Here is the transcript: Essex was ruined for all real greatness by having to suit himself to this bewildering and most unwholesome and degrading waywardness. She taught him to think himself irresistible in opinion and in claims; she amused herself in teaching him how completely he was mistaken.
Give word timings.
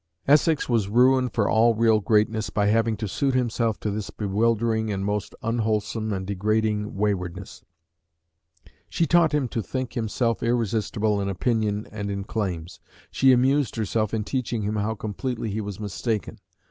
Essex 0.27 0.67
was 0.67 0.87
ruined 0.89 1.31
for 1.31 1.47
all 1.47 1.75
real 1.75 1.99
greatness 1.99 2.49
by 2.49 2.65
having 2.65 2.97
to 2.97 3.07
suit 3.07 3.35
himself 3.35 3.79
to 3.79 3.91
this 3.91 4.09
bewildering 4.09 4.91
and 4.91 5.05
most 5.05 5.35
unwholesome 5.43 6.11
and 6.11 6.25
degrading 6.25 6.95
waywardness. 6.95 7.61
She 8.89 9.05
taught 9.05 9.31
him 9.31 9.47
to 9.49 9.61
think 9.61 9.93
himself 9.93 10.41
irresistible 10.41 11.21
in 11.21 11.29
opinion 11.29 11.87
and 11.91 12.09
in 12.09 12.23
claims; 12.23 12.79
she 13.11 13.31
amused 13.31 13.75
herself 13.75 14.11
in 14.11 14.23
teaching 14.23 14.63
him 14.63 14.77
how 14.77 14.95
completely 14.95 15.51
he 15.51 15.61
was 15.61 15.79
mistaken. 15.79 16.39